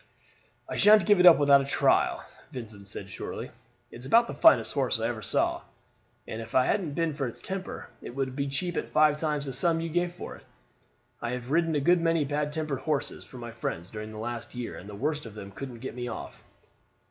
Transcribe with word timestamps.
"I 0.67 0.77
sha'n't 0.77 1.05
give 1.05 1.19
it 1.19 1.27
up 1.27 1.37
without 1.37 1.61
a 1.61 1.63
trial," 1.63 2.23
Vincent 2.51 2.87
said 2.87 3.07
shortly. 3.09 3.51
"It 3.91 3.97
is 3.97 4.05
about 4.07 4.25
the 4.25 4.33
finest 4.33 4.73
horse 4.73 4.99
I 4.99 5.07
ever 5.07 5.21
saw; 5.21 5.61
and 6.27 6.41
if 6.41 6.55
it 6.55 6.65
hadn't 6.65 6.95
been 6.95 7.13
for 7.13 7.27
its 7.27 7.39
temper, 7.39 7.87
it 8.01 8.15
would 8.15 8.35
be 8.35 8.47
cheap 8.47 8.75
at 8.77 8.89
five 8.89 9.19
times 9.19 9.45
the 9.45 9.53
sum 9.53 9.79
you 9.79 9.89
gave 9.89 10.11
for 10.11 10.35
it. 10.35 10.43
I 11.21 11.33
have 11.33 11.51
ridden 11.51 11.75
a 11.75 11.79
good 11.79 12.01
many 12.01 12.25
bad 12.25 12.51
tempered 12.51 12.79
horses 12.79 13.25
for 13.25 13.37
my 13.37 13.51
friends 13.51 13.91
during 13.91 14.11
the 14.11 14.17
last 14.17 14.55
year, 14.55 14.75
and 14.75 14.89
the 14.89 14.95
worst 14.95 15.27
of 15.27 15.35
them 15.35 15.51
couldn't 15.51 15.81
get 15.81 15.93
me 15.93 16.07
off." 16.07 16.43